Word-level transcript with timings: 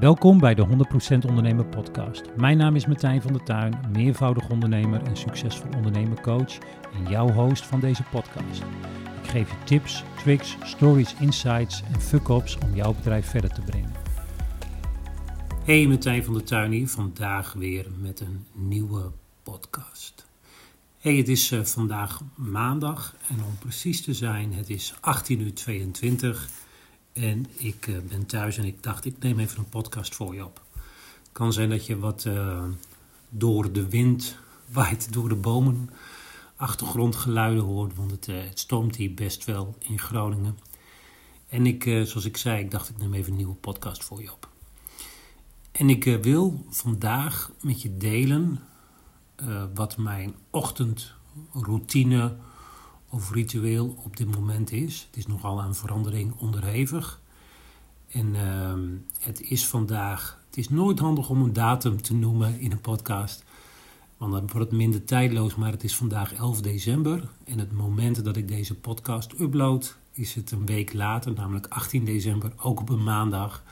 Welkom 0.00 0.38
bij 0.38 0.54
de 0.54 0.66
100% 0.66 1.28
Ondernemer 1.28 1.66
Podcast. 1.66 2.22
Mijn 2.36 2.56
naam 2.56 2.76
is 2.76 2.86
Martijn 2.86 3.22
van 3.22 3.32
der 3.32 3.44
Tuin, 3.44 3.80
meervoudig 3.92 4.48
ondernemer 4.48 5.02
en 5.02 5.16
succesvol 5.16 5.70
ondernemercoach 5.76 6.58
en 6.94 7.10
jouw 7.10 7.30
host 7.30 7.66
van 7.66 7.80
deze 7.80 8.02
podcast. 8.02 8.62
Ik 9.22 9.30
geef 9.30 9.50
je 9.50 9.56
tips, 9.64 10.04
tricks, 10.16 10.56
stories, 10.62 11.14
insights 11.20 11.82
en 11.92 12.00
fuck-ups 12.00 12.58
om 12.58 12.74
jouw 12.74 12.94
bedrijf 12.94 13.26
verder 13.26 13.52
te 13.52 13.60
brengen. 13.60 13.92
Hey, 15.64 15.86
Martijn 15.86 16.24
van 16.24 16.34
der 16.34 16.44
Tuin 16.44 16.70
hier, 16.70 16.88
vandaag 16.88 17.52
weer 17.52 17.86
met 18.00 18.20
een 18.20 18.46
nieuwe 18.52 19.10
podcast. 19.42 20.26
Hey, 20.98 21.16
het 21.16 21.28
is 21.28 21.52
uh, 21.52 21.64
vandaag 21.64 22.20
maandag 22.34 23.16
en 23.28 23.36
om 23.36 23.58
precies 23.58 24.02
te 24.02 24.14
zijn, 24.14 24.52
het 24.52 24.70
is 24.70 24.94
18 25.00 25.40
uur 25.40 25.54
22 25.54 26.64
en 27.16 27.46
ik 27.56 27.86
uh, 27.86 27.98
ben 28.08 28.26
thuis 28.26 28.56
en 28.56 28.64
ik 28.64 28.82
dacht, 28.82 29.04
ik 29.04 29.18
neem 29.18 29.38
even 29.38 29.58
een 29.58 29.68
podcast 29.68 30.14
voor 30.14 30.34
je 30.34 30.44
op. 30.44 30.62
Het 30.72 31.32
kan 31.32 31.52
zijn 31.52 31.70
dat 31.70 31.86
je 31.86 31.98
wat 31.98 32.24
uh, 32.24 32.64
door 33.28 33.72
de 33.72 33.88
wind 33.88 34.36
waait, 34.72 35.12
door 35.12 35.28
de 35.28 35.34
bomen, 35.34 35.90
achtergrondgeluiden 36.56 37.64
hoort, 37.64 37.96
want 37.96 38.10
het, 38.10 38.28
uh, 38.28 38.36
het 38.44 38.58
stormt 38.58 38.96
hier 38.96 39.14
best 39.14 39.44
wel 39.44 39.76
in 39.78 39.98
Groningen. 39.98 40.58
En 41.48 41.66
ik, 41.66 41.82
zoals 41.82 42.24
ik 42.24 42.36
zei, 42.36 42.62
ik 42.62 42.70
dacht, 42.70 42.88
ik 42.88 42.98
neem 42.98 43.14
even 43.14 43.30
een 43.30 43.36
nieuwe 43.36 43.54
podcast 43.54 44.04
voor 44.04 44.22
je 44.22 44.32
op. 44.32 44.48
En 45.72 45.90
ik 45.90 46.04
wil 46.22 46.64
vandaag 46.70 47.50
met 47.60 47.82
je 47.82 47.96
delen 47.96 48.62
wat 49.74 49.96
mijn 49.96 50.34
ochtendroutine 50.50 52.36
of 53.16 53.30
ritueel 53.30 53.96
op 54.04 54.16
dit 54.16 54.34
moment 54.34 54.72
is. 54.72 55.06
Het 55.06 55.16
is 55.16 55.26
nogal 55.26 55.60
aan 55.60 55.74
verandering 55.74 56.34
onderhevig. 56.38 57.20
En 58.08 58.34
uh, 58.34 58.72
het 59.20 59.40
is 59.40 59.66
vandaag, 59.66 60.38
het 60.46 60.56
is 60.56 60.68
nooit 60.68 60.98
handig 60.98 61.28
om 61.28 61.42
een 61.42 61.52
datum 61.52 62.02
te 62.02 62.14
noemen 62.14 62.60
in 62.60 62.72
een 62.72 62.80
podcast, 62.80 63.44
want 64.16 64.32
dan 64.32 64.40
wordt 64.40 64.70
het 64.70 64.78
minder 64.78 65.04
tijdloos, 65.04 65.54
maar 65.54 65.70
het 65.70 65.84
is 65.84 65.96
vandaag 65.96 66.32
11 66.34 66.60
december. 66.60 67.28
En 67.44 67.58
het 67.58 67.72
moment 67.72 68.24
dat 68.24 68.36
ik 68.36 68.48
deze 68.48 68.74
podcast 68.74 69.40
upload, 69.40 69.96
is 70.12 70.34
het 70.34 70.50
een 70.50 70.66
week 70.66 70.92
later, 70.92 71.32
namelijk 71.32 71.66
18 71.66 72.04
december, 72.04 72.52
ook 72.56 72.80
op 72.80 72.88
een 72.88 73.04
maandag. 73.04 73.62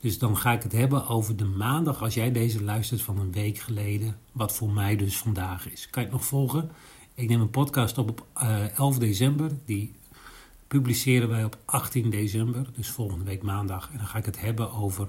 Dus 0.00 0.18
dan 0.18 0.36
ga 0.36 0.52
ik 0.52 0.62
het 0.62 0.72
hebben 0.72 1.06
over 1.06 1.36
de 1.36 1.44
maandag, 1.44 2.02
als 2.02 2.14
jij 2.14 2.32
deze 2.32 2.62
luistert 2.62 3.02
van 3.02 3.18
een 3.18 3.32
week 3.32 3.58
geleden, 3.58 4.16
wat 4.32 4.52
voor 4.52 4.70
mij 4.70 4.96
dus 4.96 5.18
vandaag 5.18 5.70
is. 5.70 5.90
Kan 5.90 6.02
je 6.02 6.08
het 6.08 6.18
nog 6.18 6.26
volgen? 6.26 6.70
Ik 7.14 7.28
neem 7.28 7.40
een 7.40 7.50
podcast 7.50 7.98
op 7.98 8.08
op 8.08 8.26
uh, 8.42 8.64
eh, 8.64 8.78
11 8.78 8.98
december. 8.98 9.50
Die 9.64 9.94
publiceren 10.68 11.28
wij 11.28 11.44
op 11.44 11.58
18 11.64 12.10
december, 12.10 12.66
dus 12.76 12.88
volgende 12.88 13.24
week 13.24 13.42
maandag. 13.42 13.90
En 13.92 13.98
dan 13.98 14.06
ga 14.06 14.18
ik 14.18 14.24
het 14.24 14.40
hebben 14.40 14.72
over 14.72 15.08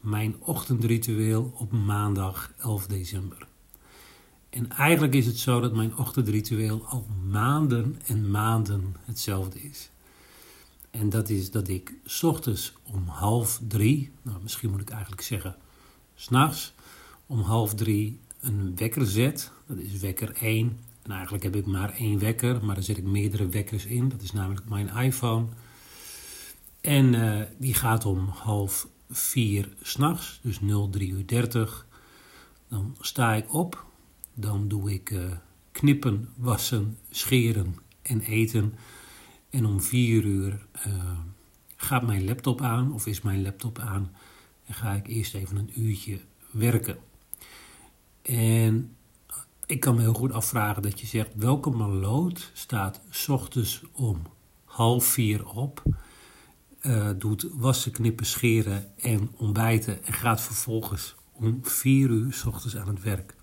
mijn 0.00 0.34
ochtendritueel 0.38 1.52
op 1.56 1.72
maandag 1.72 2.52
11 2.58 2.86
december. 2.86 3.46
En 4.50 4.70
eigenlijk 4.70 5.14
is 5.14 5.26
het 5.26 5.38
zo 5.38 5.60
dat 5.60 5.74
mijn 5.74 5.96
ochtendritueel 5.96 6.86
al 6.86 7.06
maanden 7.30 8.00
en 8.06 8.30
maanden 8.30 8.96
hetzelfde 9.04 9.62
is. 9.62 9.90
En 10.90 11.10
dat 11.10 11.28
is 11.28 11.50
dat 11.50 11.68
ik 11.68 11.94
ochtends 12.22 12.72
om 12.82 13.06
half 13.06 13.60
drie, 13.68 14.10
nou 14.22 14.38
misschien 14.42 14.70
moet 14.70 14.80
ik 14.80 14.90
eigenlijk 14.90 15.22
zeggen 15.22 15.56
s'nachts, 16.14 16.74
om 17.26 17.40
half 17.40 17.74
drie 17.74 18.20
een 18.40 18.72
wekker 18.76 19.06
zet. 19.06 19.50
Dat 19.66 19.78
is 19.78 19.98
wekker 20.00 20.36
1 20.36 20.78
en 21.04 21.10
eigenlijk 21.10 21.44
heb 21.44 21.56
ik 21.56 21.66
maar 21.66 21.94
één 21.94 22.18
wekker, 22.18 22.64
maar 22.64 22.74
daar 22.74 22.84
zet 22.84 22.96
ik 22.96 23.04
meerdere 23.04 23.48
wekkers 23.48 23.86
in. 23.86 24.08
Dat 24.08 24.22
is 24.22 24.32
namelijk 24.32 24.68
mijn 24.68 24.88
iPhone. 24.88 25.46
En 26.80 27.12
uh, 27.12 27.42
die 27.58 27.74
gaat 27.74 28.04
om 28.04 28.28
half 28.28 28.88
vier 29.10 29.68
s'nachts, 29.82 30.40
dus 30.42 30.58
03 30.90 31.08
uur 31.08 31.26
30. 31.26 31.86
Dan 32.68 32.96
sta 33.00 33.34
ik 33.34 33.54
op, 33.54 33.84
dan 34.34 34.68
doe 34.68 34.92
ik 34.92 35.10
uh, 35.10 35.32
knippen, 35.72 36.28
wassen, 36.36 36.98
scheren 37.10 37.76
en 38.02 38.20
eten. 38.20 38.74
En 39.50 39.66
om 39.66 39.80
vier 39.80 40.24
uur 40.24 40.66
uh, 40.86 41.18
gaat 41.76 42.06
mijn 42.06 42.24
laptop 42.24 42.60
aan, 42.60 42.92
of 42.92 43.06
is 43.06 43.20
mijn 43.20 43.42
laptop 43.42 43.78
aan, 43.78 44.12
en 44.66 44.74
ga 44.74 44.92
ik 44.92 45.06
eerst 45.06 45.34
even 45.34 45.56
een 45.56 45.80
uurtje 45.80 46.20
werken. 46.50 46.96
En 48.22 48.96
ik 49.66 49.80
kan 49.80 49.94
me 49.94 50.00
heel 50.00 50.14
goed 50.14 50.32
afvragen 50.32 50.82
dat 50.82 51.00
je 51.00 51.06
zegt: 51.06 51.30
welke 51.34 51.70
maloot 51.70 52.50
staat 52.52 53.00
ochtends 53.28 53.82
om 53.92 54.22
half 54.64 55.04
vier 55.04 55.46
op, 55.46 55.82
uh, 56.80 57.10
doet 57.18 57.46
wassen, 57.52 57.92
knippen, 57.92 58.26
scheren 58.26 58.98
en 58.98 59.30
ontbijten 59.36 60.04
en 60.04 60.12
gaat 60.12 60.40
vervolgens 60.40 61.14
om 61.32 61.58
vier 61.62 62.10
uur 62.10 62.42
ochtends 62.46 62.76
aan 62.76 62.88
het 62.88 63.02
werk? 63.02 63.34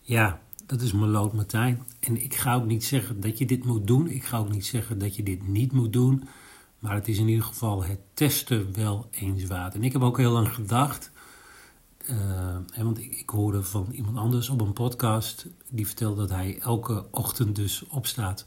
Ja, 0.00 0.40
dat 0.66 0.80
is 0.80 0.92
maloot 0.92 1.32
Martijn. 1.32 1.82
En 2.00 2.22
ik 2.22 2.34
ga 2.34 2.54
ook 2.54 2.66
niet 2.66 2.84
zeggen 2.84 3.20
dat 3.20 3.38
je 3.38 3.46
dit 3.46 3.64
moet 3.64 3.86
doen. 3.86 4.08
Ik 4.08 4.24
ga 4.24 4.38
ook 4.38 4.50
niet 4.50 4.66
zeggen 4.66 4.98
dat 4.98 5.16
je 5.16 5.22
dit 5.22 5.48
niet 5.48 5.72
moet 5.72 5.92
doen. 5.92 6.28
Maar 6.78 6.94
het 6.94 7.08
is 7.08 7.18
in 7.18 7.28
ieder 7.28 7.44
geval 7.44 7.84
het 7.84 8.00
testen 8.14 8.74
wel 8.74 9.08
eens 9.10 9.46
waard. 9.46 9.74
En 9.74 9.84
ik 9.84 9.92
heb 9.92 10.02
ook 10.02 10.18
heel 10.18 10.32
lang 10.32 10.54
gedacht 10.54 11.11
uh, 12.10 12.84
want 12.84 12.98
ik, 12.98 13.30
hoorde 13.30 13.62
van 13.62 13.86
iemand 13.92 14.16
anders 14.16 14.48
op 14.48 14.60
een 14.60 14.72
podcast, 14.72 15.46
die 15.68 15.86
vertelde 15.86 16.20
dat 16.20 16.30
hij 16.30 16.58
elke 16.60 17.06
ochtend 17.10 17.56
dus 17.56 17.86
opstaat 17.88 18.44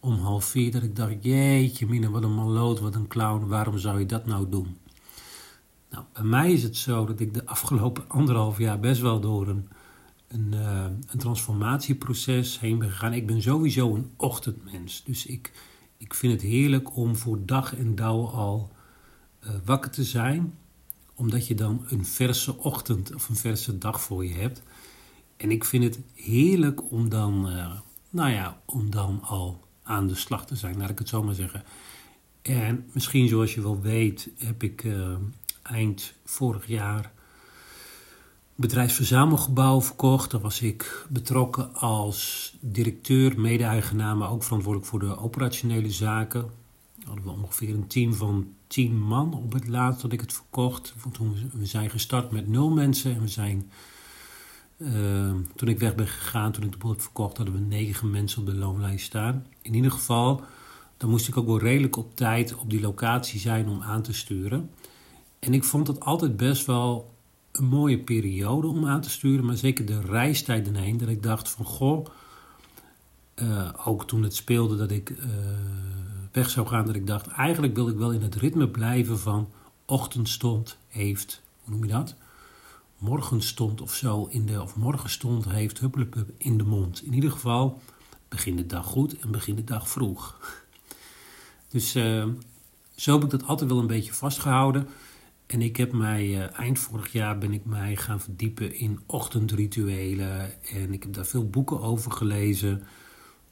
om 0.00 0.18
half 0.18 0.44
vier. 0.44 0.72
Dat 0.72 0.82
ik 0.82 0.96
dacht, 0.96 1.14
jeetje 1.20 1.86
mine, 1.86 2.10
wat 2.10 2.22
een 2.22 2.34
maloot, 2.34 2.80
wat 2.80 2.94
een 2.94 3.08
clown, 3.08 3.46
waarom 3.46 3.78
zou 3.78 3.98
je 3.98 4.06
dat 4.06 4.26
nou 4.26 4.48
doen? 4.48 4.76
Nou, 5.90 6.04
bij 6.12 6.22
mij 6.22 6.52
is 6.52 6.62
het 6.62 6.76
zo 6.76 7.06
dat 7.06 7.20
ik 7.20 7.34
de 7.34 7.46
afgelopen 7.46 8.08
anderhalf 8.08 8.58
jaar 8.58 8.80
best 8.80 9.00
wel 9.00 9.20
door 9.20 9.48
een, 9.48 9.68
een, 10.28 10.52
uh, 10.52 10.84
een 11.06 11.18
transformatieproces 11.18 12.60
heen 12.60 12.78
ben 12.78 12.90
gegaan. 12.90 13.12
Ik 13.12 13.26
ben 13.26 13.42
sowieso 13.42 13.94
een 13.94 14.10
ochtendmens, 14.16 15.04
dus 15.04 15.26
ik, 15.26 15.52
ik 15.96 16.14
vind 16.14 16.32
het 16.32 16.42
heerlijk 16.42 16.96
om 16.96 17.16
voor 17.16 17.38
dag 17.46 17.76
en 17.76 17.94
dauw 17.94 18.26
al 18.26 18.70
uh, 19.44 19.50
wakker 19.64 19.90
te 19.90 20.04
zijn 20.04 20.54
omdat 21.22 21.46
je 21.46 21.54
dan 21.54 21.84
een 21.88 22.06
verse 22.06 22.58
ochtend 22.58 23.14
of 23.14 23.28
een 23.28 23.36
verse 23.36 23.78
dag 23.78 24.00
voor 24.00 24.24
je 24.24 24.34
hebt. 24.34 24.62
En 25.36 25.50
ik 25.50 25.64
vind 25.64 25.84
het 25.84 25.98
heerlijk 26.14 26.90
om 26.90 27.08
dan, 27.08 27.50
uh, 27.50 27.72
nou 28.10 28.30
ja, 28.30 28.60
om 28.64 28.90
dan 28.90 29.22
al 29.22 29.64
aan 29.82 30.06
de 30.06 30.14
slag 30.14 30.46
te 30.46 30.56
zijn, 30.56 30.78
laat 30.78 30.90
ik 30.90 30.98
het 30.98 31.08
zo 31.08 31.22
maar 31.22 31.34
zeggen. 31.34 31.64
En 32.42 32.90
misschien 32.92 33.28
zoals 33.28 33.54
je 33.54 33.62
wel 33.62 33.80
weet, 33.80 34.28
heb 34.38 34.62
ik 34.62 34.84
uh, 34.84 35.16
eind 35.62 36.14
vorig 36.24 36.66
jaar 36.66 37.12
bedrijfsverzamelgebouw 38.54 39.82
verkocht. 39.82 40.30
Daar 40.30 40.40
was 40.40 40.60
ik 40.60 41.06
betrokken 41.08 41.74
als 41.74 42.52
directeur, 42.60 43.40
mede-eigenaar, 43.40 44.16
maar 44.16 44.30
ook 44.30 44.42
verantwoordelijk 44.42 44.90
voor 44.90 45.00
de 45.00 45.18
operationele 45.18 45.90
zaken 45.90 46.50
hadden 47.04 47.24
we 47.24 47.30
ongeveer 47.30 47.74
een 47.74 47.86
team 47.86 48.14
van 48.14 48.46
tien 48.66 49.00
man 49.00 49.34
op 49.34 49.52
het 49.52 49.68
laatst 49.68 50.02
dat 50.02 50.12
ik 50.12 50.20
het 50.20 50.32
verkocht. 50.32 50.94
Toen 51.12 51.34
we 51.52 51.66
zijn 51.66 51.90
gestart 51.90 52.30
met 52.30 52.48
nul 52.48 52.70
mensen 52.70 53.14
en 53.14 53.20
we 53.20 53.28
zijn, 53.28 53.70
uh, 54.76 55.34
toen 55.54 55.68
ik 55.68 55.78
weg 55.78 55.94
ben 55.94 56.06
gegaan, 56.06 56.52
toen 56.52 56.64
ik 56.64 56.72
de 56.72 56.78
boel 56.78 56.94
verkocht, 56.98 57.36
hadden 57.36 57.54
we 57.54 57.60
negen 57.60 58.10
mensen 58.10 58.40
op 58.40 58.46
de 58.46 58.54
loonlijst 58.54 59.06
staan. 59.06 59.46
In 59.62 59.74
ieder 59.74 59.90
geval, 59.90 60.42
dan 60.96 61.10
moest 61.10 61.28
ik 61.28 61.36
ook 61.36 61.46
wel 61.46 61.58
redelijk 61.58 61.96
op 61.96 62.16
tijd 62.16 62.54
op 62.54 62.70
die 62.70 62.80
locatie 62.80 63.40
zijn 63.40 63.68
om 63.68 63.82
aan 63.82 64.02
te 64.02 64.12
sturen. 64.12 64.70
En 65.38 65.54
ik 65.54 65.64
vond 65.64 65.86
het 65.86 66.00
altijd 66.00 66.36
best 66.36 66.66
wel 66.66 67.14
een 67.52 67.64
mooie 67.64 67.98
periode 67.98 68.66
om 68.66 68.86
aan 68.86 69.00
te 69.00 69.10
sturen, 69.10 69.44
maar 69.44 69.56
zeker 69.56 69.86
de 69.86 70.00
reistijd 70.00 70.68
erheen, 70.68 70.98
dat 70.98 71.08
ik 71.08 71.22
dacht 71.22 71.48
van 71.48 71.64
goh, 71.64 72.06
uh, 73.36 73.68
ook 73.84 74.06
toen 74.06 74.22
het 74.22 74.34
speelde 74.34 74.76
dat 74.76 74.90
ik... 74.90 75.10
Uh, 75.10 75.26
weg 76.32 76.50
zou 76.50 76.66
gaan 76.66 76.86
dat 76.86 76.94
ik 76.94 77.06
dacht, 77.06 77.26
eigenlijk 77.26 77.74
wil 77.74 77.88
ik 77.88 77.96
wel 77.96 78.12
in 78.12 78.22
het 78.22 78.34
ritme 78.34 78.68
blijven 78.68 79.18
van 79.18 79.48
ochtendstond 79.84 80.76
heeft, 80.88 81.42
hoe 81.62 81.74
noem 81.74 81.84
je 81.84 81.92
dat? 81.92 82.14
Morgenstond 82.98 83.80
of 83.80 83.94
zo, 83.94 84.26
in 84.30 84.46
de, 84.46 84.62
of 84.62 84.76
morgenstond 84.76 85.48
heeft 85.48 85.78
huppelepup 85.78 86.30
in 86.36 86.58
de 86.58 86.64
mond. 86.64 87.02
In 87.02 87.12
ieder 87.12 87.30
geval, 87.30 87.80
begin 88.28 88.56
de 88.56 88.66
dag 88.66 88.86
goed 88.86 89.18
en 89.18 89.30
begin 89.30 89.54
de 89.54 89.64
dag 89.64 89.88
vroeg. 89.88 90.38
Dus 91.68 91.96
uh, 91.96 92.26
zo 92.94 93.14
heb 93.14 93.24
ik 93.24 93.30
dat 93.30 93.46
altijd 93.46 93.70
wel 93.70 93.78
een 93.78 93.86
beetje 93.86 94.12
vastgehouden. 94.12 94.88
En 95.46 95.62
ik 95.62 95.76
heb 95.76 95.92
mij, 95.92 96.26
uh, 96.26 96.58
eind 96.58 96.78
vorig 96.78 97.12
jaar 97.12 97.38
ben 97.38 97.52
ik 97.52 97.64
mij 97.64 97.96
gaan 97.96 98.20
verdiepen 98.20 98.74
in 98.74 99.00
ochtendrituelen. 99.06 100.62
En 100.62 100.92
ik 100.92 101.02
heb 101.02 101.12
daar 101.12 101.26
veel 101.26 101.48
boeken 101.48 101.80
over 101.80 102.12
gelezen. 102.12 102.82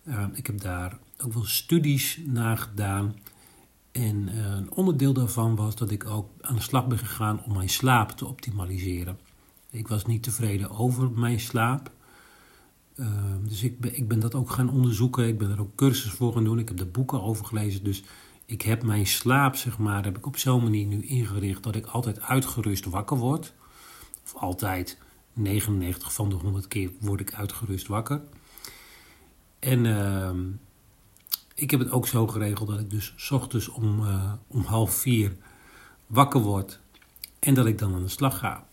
Uh, 0.04 0.25
ik 0.32 0.46
heb 0.46 0.60
daar 0.60 0.99
ook 1.25 1.32
wel 1.32 1.44
studies 1.44 2.20
naar 2.25 2.58
gedaan. 2.58 3.14
En 3.93 4.28
uh, 4.28 4.44
een 4.44 4.72
onderdeel 4.72 5.12
daarvan 5.12 5.56
was 5.56 5.76
dat 5.76 5.90
ik 5.90 6.06
ook 6.06 6.31
aan 6.40 6.55
de 6.55 6.61
slag 6.61 6.87
ben 6.87 6.99
gegaan 6.99 7.43
om 7.44 7.52
mijn 7.52 7.69
slaap 7.69 8.11
te 8.11 8.26
optimaliseren. 8.26 9.19
Ik 9.70 9.88
was 9.88 10.06
niet 10.06 10.22
tevreden 10.22 10.70
over 10.70 11.11
mijn 11.11 11.40
slaap. 11.40 11.90
Uh, 12.94 13.06
dus 13.43 13.62
ik 13.62 13.81
ben, 13.81 13.96
ik 13.96 14.08
ben 14.08 14.20
dat 14.20 14.34
ook 14.34 14.50
gaan 14.50 14.70
onderzoeken. 14.70 15.28
Ik 15.28 15.38
ben 15.38 15.50
er 15.50 15.61
ook 15.61 15.75
cursussen 15.75 16.17
voor 16.17 16.32
gaan 16.32 16.44
doen. 16.44 16.58
Ik 16.58 16.69
heb 16.69 16.81
er 16.81 16.90
boeken 16.90 17.23
over 17.23 17.44
gelezen. 17.44 17.84
Dus 17.84 18.02
Ik 18.46 18.62
heb 18.62 18.82
mijn 18.82 19.06
slaap, 19.06 19.56
zeg 19.56 19.78
maar, 19.78 20.05
heb 20.05 20.16
ik 20.16 20.26
op 20.26 20.37
zo'n 20.37 20.62
manier 20.62 20.87
nu 20.87 21.02
ingericht 21.02 21.62
dat 21.62 21.75
ik 21.75 21.87
altijd 21.87 22.20
uitgerust 22.20 22.84
wakker 22.84 23.16
word. 23.16 23.52
Of 24.25 24.34
altijd 24.34 24.99
99 25.32 26.12
van 26.12 26.28
de 26.28 26.34
100 26.34 26.69
keer 26.69 26.90
word 27.00 27.20
ik 27.20 27.34
uitgerust 27.34 27.87
wakker. 27.87 28.23
En 29.58 29.84
uh, 29.84 30.31
ik 31.60 31.70
heb 31.70 31.80
het 31.80 31.90
ook 31.90 32.06
zo 32.06 32.26
geregeld 32.26 32.68
dat 32.68 32.80
ik 32.80 32.90
dus 32.90 33.30
ochtends 33.30 33.68
om, 33.68 34.00
uh, 34.00 34.32
om 34.46 34.60
half 34.60 34.94
vier 34.94 35.36
wakker 36.06 36.40
word 36.40 36.80
en 37.38 37.54
dat 37.54 37.66
ik 37.66 37.78
dan 37.78 37.94
aan 37.94 38.02
de 38.02 38.08
slag 38.08 38.38
ga. 38.38 38.66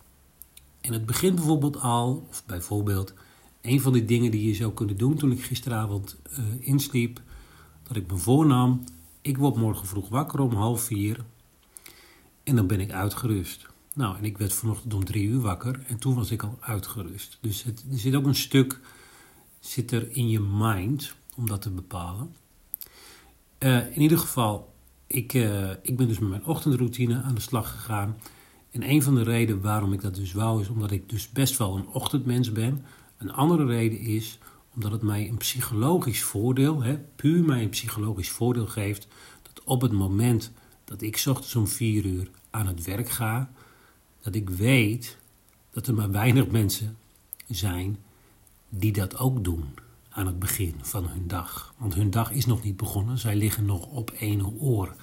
En 0.81 0.93
het 0.93 1.05
begint 1.05 1.35
bijvoorbeeld 1.35 1.81
al, 1.81 2.25
of 2.29 2.45
bijvoorbeeld, 2.45 3.13
een 3.61 3.81
van 3.81 3.93
de 3.93 4.05
dingen 4.05 4.31
die 4.31 4.47
je 4.47 4.53
zou 4.53 4.73
kunnen 4.73 4.97
doen 4.97 5.15
toen 5.15 5.31
ik 5.31 5.43
gisteravond 5.43 6.17
uh, 6.31 6.45
insliep, 6.59 7.21
dat 7.83 7.97
ik 7.97 8.11
me 8.11 8.17
voornam, 8.17 8.83
ik 9.21 9.37
word 9.37 9.55
morgen 9.55 9.87
vroeg 9.87 10.09
wakker 10.09 10.39
om 10.39 10.53
half 10.53 10.81
vier 10.81 11.25
en 12.43 12.55
dan 12.55 12.67
ben 12.67 12.79
ik 12.79 12.91
uitgerust. 12.91 13.65
Nou, 13.93 14.17
en 14.17 14.23
ik 14.23 14.37
werd 14.37 14.53
vanochtend 14.53 14.93
om 14.93 15.05
drie 15.05 15.27
uur 15.27 15.41
wakker 15.41 15.83
en 15.87 15.97
toen 15.97 16.15
was 16.15 16.31
ik 16.31 16.43
al 16.43 16.57
uitgerust. 16.59 17.37
Dus 17.41 17.63
het, 17.63 17.85
er 17.91 17.99
zit 17.99 18.15
ook 18.15 18.25
een 18.25 18.35
stuk 18.35 18.79
zit 19.59 19.91
er 19.91 20.11
in 20.11 20.29
je 20.29 20.39
mind 20.39 21.15
om 21.35 21.47
dat 21.47 21.61
te 21.61 21.69
bepalen. 21.69 22.35
Uh, 23.59 23.95
in 23.95 24.01
ieder 24.01 24.17
geval, 24.17 24.73
ik, 25.07 25.33
uh, 25.33 25.69
ik 25.69 25.97
ben 25.97 26.07
dus 26.07 26.19
met 26.19 26.29
mijn 26.29 26.45
ochtendroutine 26.45 27.21
aan 27.21 27.35
de 27.35 27.41
slag 27.41 27.71
gegaan. 27.71 28.17
En 28.71 28.89
een 28.89 29.03
van 29.03 29.15
de 29.15 29.23
redenen 29.23 29.61
waarom 29.61 29.93
ik 29.93 30.01
dat 30.01 30.15
dus 30.15 30.33
wou, 30.33 30.61
is 30.61 30.69
omdat 30.69 30.91
ik 30.91 31.09
dus 31.09 31.29
best 31.29 31.57
wel 31.57 31.75
een 31.75 31.87
ochtendmens 31.87 32.51
ben. 32.51 32.85
Een 33.17 33.31
andere 33.31 33.65
reden 33.65 33.99
is 33.99 34.39
omdat 34.75 34.91
het 34.91 35.01
mij 35.01 35.29
een 35.29 35.37
psychologisch 35.37 36.23
voordeel, 36.23 36.83
hè, 36.83 36.97
puur 37.15 37.43
mij 37.43 37.61
een 37.61 37.69
psychologisch 37.69 38.29
voordeel 38.29 38.67
geeft, 38.67 39.07
dat 39.41 39.63
op 39.63 39.81
het 39.81 39.91
moment 39.91 40.51
dat 40.85 41.01
ik 41.01 41.23
ochtends 41.27 41.55
om 41.55 41.67
vier 41.67 42.05
uur 42.05 42.29
aan 42.49 42.67
het 42.67 42.83
werk 42.83 43.09
ga, 43.09 43.51
dat 44.21 44.35
ik 44.35 44.49
weet 44.49 45.17
dat 45.71 45.87
er 45.87 45.93
maar 45.93 46.11
weinig 46.11 46.47
mensen 46.47 46.97
zijn 47.47 47.97
die 48.69 48.91
dat 48.91 49.17
ook 49.17 49.43
doen 49.43 49.63
aan 50.17 50.25
het 50.25 50.39
begin 50.39 50.73
van 50.81 51.07
hun 51.07 51.27
dag. 51.27 51.73
Want 51.77 51.93
hun 51.93 52.09
dag 52.09 52.31
is 52.31 52.45
nog 52.45 52.63
niet 52.63 52.77
begonnen, 52.77 53.17
zij 53.17 53.35
liggen 53.35 53.65
nog 53.65 53.85
op 53.85 54.11
ene 54.19 54.51
oor. 54.59 54.95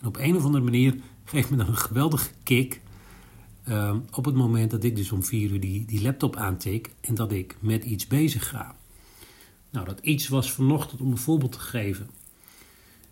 En 0.00 0.06
op 0.06 0.16
een 0.16 0.36
of 0.36 0.44
andere 0.44 0.64
manier 0.64 1.00
geeft 1.24 1.50
me 1.50 1.56
dan 1.56 1.66
een 1.66 1.76
geweldige 1.76 2.30
kick 2.42 2.80
uh, 3.68 3.96
op 4.12 4.24
het 4.24 4.34
moment 4.34 4.70
dat 4.70 4.84
ik 4.84 4.96
dus 4.96 5.12
om 5.12 5.24
vier 5.24 5.50
uur 5.50 5.60
die, 5.60 5.84
die 5.84 6.02
laptop 6.02 6.36
aantik 6.36 6.90
en 7.00 7.14
dat 7.14 7.32
ik 7.32 7.56
met 7.60 7.84
iets 7.84 8.06
bezig 8.06 8.48
ga. 8.48 8.76
Nou, 9.70 9.86
dat 9.86 9.98
iets 10.00 10.28
was 10.28 10.52
vanochtend 10.52 11.00
om 11.00 11.10
een 11.10 11.18
voorbeeld 11.18 11.52
te 11.52 11.60
geven. 11.60 12.10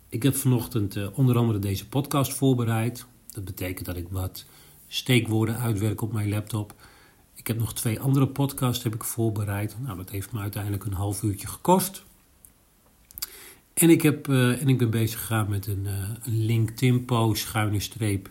Ik 0.09 0.23
heb 0.23 0.35
vanochtend 0.35 0.95
uh, 0.95 1.07
onder 1.13 1.37
andere 1.37 1.59
deze 1.59 1.87
podcast 1.87 2.33
voorbereid. 2.33 3.05
Dat 3.29 3.45
betekent 3.45 3.85
dat 3.85 3.97
ik 3.97 4.07
wat 4.09 4.45
steekwoorden 4.87 5.57
uitwerk 5.57 6.01
op 6.01 6.13
mijn 6.13 6.29
laptop. 6.29 6.75
Ik 7.47 7.53
heb 7.53 7.61
nog 7.61 7.73
twee 7.73 7.99
andere 7.99 8.27
podcasts 8.27 8.83
heb 8.83 8.95
ik 8.95 9.03
voorbereid. 9.03 9.75
Nou, 9.79 9.97
dat 9.97 10.09
heeft 10.09 10.31
me 10.31 10.39
uiteindelijk 10.39 10.85
een 10.85 10.93
half 10.93 11.23
uurtje 11.23 11.47
gekost. 11.47 12.03
En 13.73 13.89
ik, 13.89 14.01
heb, 14.01 14.27
uh, 14.27 14.61
en 14.61 14.69
ik 14.69 14.77
ben 14.77 14.89
bezig 14.89 15.19
gegaan 15.19 15.49
met 15.49 15.67
een, 15.67 15.85
uh, 15.85 16.09
LinkedIn-post, 16.23 17.41
schuine 17.41 17.79
streep, 17.79 18.29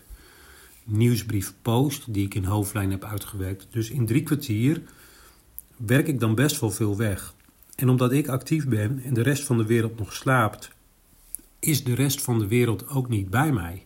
nieuwsbrief 0.83 1.53
post, 1.61 2.13
die 2.13 2.25
ik 2.25 2.33
in 2.33 2.43
hoofdlijn 2.43 2.91
heb 2.91 3.03
uitgewerkt. 3.03 3.67
Dus 3.69 3.89
in 3.89 4.05
drie 4.05 4.23
kwartier 4.23 4.81
werk 5.77 6.07
ik 6.07 6.19
dan 6.19 6.35
best 6.35 6.59
wel 6.59 6.71
veel 6.71 6.97
weg. 6.97 7.33
En 7.75 7.89
omdat 7.89 8.11
ik 8.11 8.27
actief 8.27 8.67
ben 8.67 9.01
en 9.03 9.13
de 9.13 9.21
rest 9.21 9.43
van 9.43 9.57
de 9.57 9.65
wereld 9.65 9.97
nog 9.97 10.13
slaapt, 10.13 10.69
is 11.59 11.83
de 11.83 11.95
rest 11.95 12.21
van 12.21 12.39
de 12.39 12.47
wereld 12.47 12.89
ook 12.89 13.09
niet 13.09 13.29
bij 13.29 13.51
mij. 13.51 13.85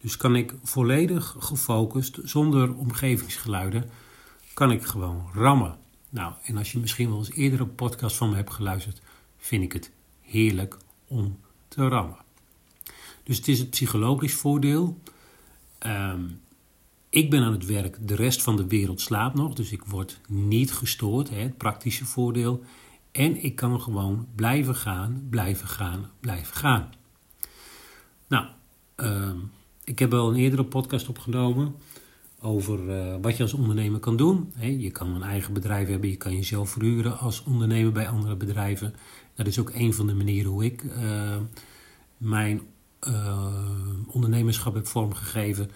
Dus 0.00 0.16
kan 0.16 0.36
ik 0.36 0.54
volledig 0.62 1.36
gefocust, 1.38 2.18
zonder 2.22 2.74
omgevingsgeluiden, 2.74 3.90
kan 4.56 4.70
ik 4.70 4.84
gewoon 4.84 5.28
rammen. 5.32 5.78
Nou, 6.08 6.32
en 6.42 6.56
als 6.56 6.72
je 6.72 6.78
misschien 6.78 7.08
wel 7.08 7.18
eens 7.18 7.32
eerder 7.32 7.60
een 7.60 7.74
podcast 7.74 8.16
van 8.16 8.30
me 8.30 8.36
hebt 8.36 8.52
geluisterd, 8.52 9.02
vind 9.36 9.62
ik 9.62 9.72
het 9.72 9.92
heerlijk 10.20 10.76
om 11.06 11.40
te 11.68 11.88
rammen. 11.88 12.16
Dus 13.22 13.36
het 13.36 13.48
is 13.48 13.58
het 13.58 13.70
psychologisch 13.70 14.34
voordeel. 14.34 15.00
Um, 15.86 16.40
ik 17.08 17.30
ben 17.30 17.42
aan 17.42 17.52
het 17.52 17.66
werk, 17.66 18.08
de 18.08 18.14
rest 18.14 18.42
van 18.42 18.56
de 18.56 18.66
wereld 18.66 19.00
slaapt 19.00 19.34
nog, 19.34 19.54
dus 19.54 19.72
ik 19.72 19.84
word 19.84 20.20
niet 20.28 20.72
gestoord, 20.72 21.30
hè, 21.30 21.40
het 21.40 21.56
praktische 21.56 22.04
voordeel. 22.04 22.64
En 23.12 23.42
ik 23.44 23.56
kan 23.56 23.80
gewoon 23.80 24.28
blijven 24.34 24.74
gaan, 24.74 25.26
blijven 25.30 25.68
gaan, 25.68 26.10
blijven 26.20 26.56
gaan. 26.56 26.92
Nou, 28.28 28.46
um, 28.96 29.50
ik 29.84 29.98
heb 29.98 30.10
wel 30.10 30.28
een 30.28 30.36
eerdere 30.36 30.64
podcast 30.64 31.08
opgenomen 31.08 31.74
over 32.46 32.88
uh, 32.88 33.14
wat 33.20 33.36
je 33.36 33.42
als 33.42 33.52
ondernemer 33.52 34.00
kan 34.00 34.16
doen. 34.16 34.52
je 34.78 34.90
kan 34.90 35.14
een 35.14 35.22
eigen 35.22 35.52
bedrijf 35.52 35.88
hebben, 35.88 36.10
je 36.10 36.16
kan 36.16 36.34
jezelf 36.34 36.70
verhuren 36.70 37.18
als 37.18 37.42
ondernemer 37.44 37.92
bij 37.92 38.08
andere 38.08 38.36
bedrijven. 38.36 38.94
Dat 39.34 39.46
is 39.46 39.58
ook 39.58 39.70
een 39.74 39.94
van 39.94 40.06
de 40.06 40.14
manieren 40.14 40.50
hoe 40.50 40.64
ik 40.64 40.82
uh, 40.82 41.36
mijn 42.16 42.60
uh, 43.08 43.58
ondernemerschap 44.06 44.74
heb 44.74 44.86
vormgegeven. 44.86 45.70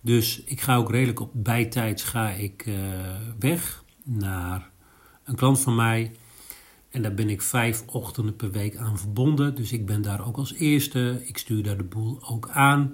Dus 0.00 0.42
ik 0.44 0.60
ga 0.60 0.76
ook 0.76 0.90
redelijk 0.90 1.20
op 1.20 1.30
bijtijds 1.32 2.02
ga 2.02 2.30
ik 2.30 2.70
weg 3.38 3.84
naar 4.04 4.70
een 5.24 5.34
klant 5.34 5.60
van 5.60 5.74
mij. 5.74 6.12
En 6.90 7.02
daar 7.02 7.14
ben 7.14 7.30
ik 7.30 7.42
vijf 7.42 7.84
ochtenden 7.86 8.36
per 8.36 8.50
week 8.50 8.76
aan 8.76 8.98
verbonden. 8.98 9.54
Dus 9.54 9.72
ik 9.72 9.86
ben 9.86 10.02
daar 10.02 10.26
ook 10.26 10.36
als 10.36 10.54
eerste. 10.54 11.22
Ik 11.24 11.38
stuur 11.38 11.62
daar 11.62 11.76
de 11.76 11.84
boel 11.84 12.18
ook 12.28 12.48
aan. 12.48 12.92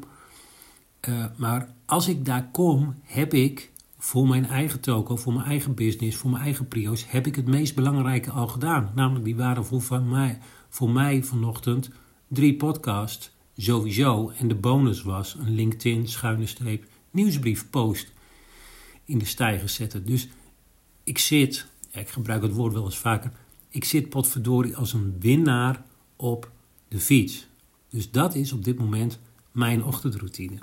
Uh, 1.08 1.24
maar 1.36 1.74
als 1.86 2.08
ik 2.08 2.24
daar 2.24 2.48
kom, 2.50 2.94
heb 3.02 3.34
ik 3.34 3.70
voor 3.98 4.28
mijn 4.28 4.46
eigen 4.46 4.80
toko, 4.80 5.16
voor 5.16 5.32
mijn 5.32 5.46
eigen 5.46 5.74
business, 5.74 6.16
voor 6.16 6.30
mijn 6.30 6.42
eigen 6.42 6.68
prio's, 6.68 7.10
heb 7.10 7.26
ik 7.26 7.36
het 7.36 7.46
meest 7.46 7.74
belangrijke 7.74 8.30
al 8.30 8.46
gedaan. 8.46 8.92
Namelijk, 8.94 9.24
die 9.24 9.36
waren 9.36 9.64
voor, 9.64 9.82
van 9.82 10.08
mij, 10.08 10.38
voor 10.68 10.90
mij 10.90 11.22
vanochtend 11.22 11.90
drie 12.28 12.56
podcasts 12.56 13.30
sowieso. 13.56 14.28
En 14.28 14.48
de 14.48 14.54
bonus 14.54 15.02
was 15.02 15.34
een 15.34 15.54
LinkedIn 15.54 16.08
schuine 16.08 16.46
streep 16.46 16.84
nieuwsbrief 17.10 17.70
post 17.70 18.12
in 19.04 19.18
de 19.18 19.24
stijger 19.24 19.68
zetten. 19.68 20.06
Dus 20.06 20.28
ik 21.04 21.18
zit, 21.18 21.66
ik 21.90 22.08
gebruik 22.08 22.42
het 22.42 22.52
woord 22.52 22.72
wel 22.72 22.84
eens 22.84 22.98
vaker, 22.98 23.32
ik 23.68 23.84
zit 23.84 24.08
potverdorie 24.08 24.76
als 24.76 24.92
een 24.92 25.16
winnaar 25.20 25.84
op 26.16 26.50
de 26.88 27.00
fiets. 27.00 27.46
Dus 27.90 28.10
dat 28.10 28.34
is 28.34 28.52
op 28.52 28.64
dit 28.64 28.78
moment 28.78 29.18
mijn 29.52 29.84
ochtendroutine 29.84 30.58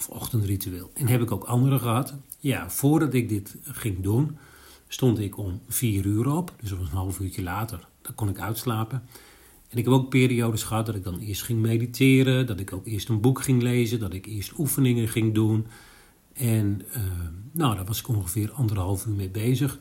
of 0.00 0.08
ochtendritueel. 0.08 0.90
En 0.94 1.06
heb 1.06 1.22
ik 1.22 1.30
ook 1.30 1.44
andere 1.44 1.78
gehad. 1.78 2.14
Ja, 2.38 2.70
voordat 2.70 3.14
ik 3.14 3.28
dit 3.28 3.56
ging 3.62 4.00
doen, 4.02 4.38
stond 4.88 5.18
ik 5.18 5.38
om 5.38 5.60
vier 5.68 6.06
uur 6.06 6.32
op. 6.32 6.54
Dus 6.60 6.70
een 6.70 6.86
half 6.86 7.20
uurtje 7.20 7.42
later, 7.42 7.88
dan 8.02 8.14
kon 8.14 8.28
ik 8.28 8.38
uitslapen. 8.38 9.02
En 9.68 9.78
ik 9.78 9.84
heb 9.84 9.94
ook 9.94 10.08
periodes 10.08 10.62
gehad 10.62 10.86
dat 10.86 10.94
ik 10.94 11.04
dan 11.04 11.18
eerst 11.18 11.42
ging 11.42 11.60
mediteren, 11.60 12.46
dat 12.46 12.60
ik 12.60 12.72
ook 12.72 12.86
eerst 12.86 13.08
een 13.08 13.20
boek 13.20 13.42
ging 13.42 13.62
lezen, 13.62 13.98
dat 13.98 14.12
ik 14.12 14.26
eerst 14.26 14.58
oefeningen 14.58 15.08
ging 15.08 15.34
doen. 15.34 15.66
En 16.32 16.82
uh, 16.96 17.02
nou, 17.52 17.74
daar 17.76 17.84
was 17.84 17.98
ik 17.98 18.08
ongeveer 18.08 18.52
anderhalf 18.52 19.06
uur 19.06 19.14
mee 19.14 19.30
bezig. 19.30 19.78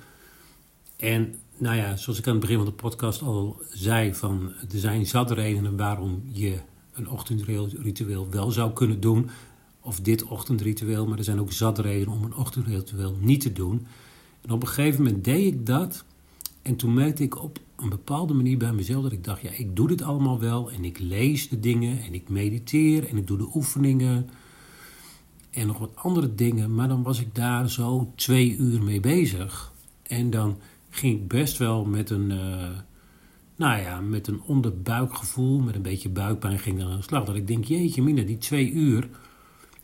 En 0.98 1.36
nou 1.58 1.76
ja, 1.76 1.96
zoals 1.96 2.20
ik 2.20 2.26
aan 2.28 2.32
het 2.32 2.42
begin 2.42 2.58
van 2.58 2.66
de 2.66 2.72
podcast 2.72 3.22
al 3.22 3.62
zei, 3.70 4.14
van, 4.14 4.54
er 4.72 4.80
zijn 4.80 5.06
zat 5.06 5.32
redenen 5.32 5.78
waarom 5.78 6.24
je 6.32 6.60
een 6.94 7.10
ochtendritueel 7.10 8.30
wel 8.30 8.52
zou 8.52 8.74
kunnen 8.74 9.00
doen 9.00 9.30
of 9.90 10.00
dit 10.00 10.24
ochtendritueel, 10.24 11.08
maar 11.08 11.18
er 11.18 11.24
zijn 11.24 11.40
ook 11.40 11.52
zat 11.52 11.80
redenen 11.80 12.14
om 12.14 12.24
een 12.24 12.36
ochtendritueel 12.36 13.18
niet 13.20 13.42
te 13.42 13.52
doen. 13.52 13.88
En 14.42 14.52
op 14.52 14.62
een 14.62 14.68
gegeven 14.68 15.04
moment 15.04 15.24
deed 15.24 15.54
ik 15.54 15.66
dat. 15.66 16.04
En 16.62 16.76
toen 16.76 16.94
merkte 16.94 17.24
ik 17.24 17.44
op 17.44 17.60
een 17.76 17.90
bepaalde 17.90 18.34
manier 18.34 18.58
bij 18.58 18.74
mezelf 18.74 19.04
dat 19.04 19.12
ik 19.12 19.24
dacht: 19.24 19.42
ja, 19.42 19.52
ik 19.52 19.76
doe 19.76 19.88
dit 19.88 20.02
allemaal 20.02 20.40
wel. 20.40 20.72
En 20.72 20.86
ik 20.86 21.00
lees 21.00 21.50
de 21.50 21.60
dingen 21.60 22.02
en 22.02 22.14
ik 22.14 22.30
mediteer 22.30 23.08
en 23.08 23.18
ik 23.18 23.28
doe 23.28 23.38
de 23.38 23.50
oefeningen. 23.54 24.30
En 25.50 25.68
nog 25.68 25.78
wat 25.78 25.96
andere 25.96 26.36
dingen. 26.36 26.76
Maar 26.76 26.88
dan 26.88 27.04
was 27.04 27.20
ik 27.20 27.36
daar 27.36 27.70
zo 27.70 28.12
twee 28.16 28.58
uur 28.58 28.84
mee 28.84 29.00
bezig. 29.00 29.72
En 30.04 30.30
dan 30.30 30.58
ging 30.90 31.16
ik 31.16 31.28
best 31.28 31.58
wel 31.58 31.86
met 31.86 32.10
een. 32.10 32.30
Uh, 32.30 32.70
nou 33.56 33.82
ja, 33.82 34.02
met 34.02 34.28
een 34.28 34.42
onderbuikgevoel, 34.42 35.60
met 35.60 35.76
een 35.76 35.82
beetje 35.82 36.10
buikpijn 36.10 36.60
ging 36.60 36.80
dan 36.80 36.92
aan 36.92 36.98
de 36.98 37.04
slag. 37.04 37.26
Dat 37.26 37.36
ik 37.36 37.48
denk, 37.48 37.66
jeetje 37.66 38.02
mina, 38.02 38.24
die 38.24 38.38
twee 38.38 38.72
uur, 38.72 39.10